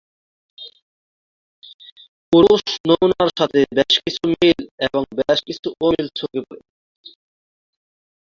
[2.33, 5.39] পুরুষ নমুনা সাথে বেশ কিছু মিল এবং বেশ
[5.81, 6.61] অমিল চোখে পড়ে।